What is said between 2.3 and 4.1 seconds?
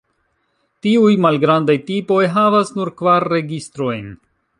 havas nur kvar registrojn.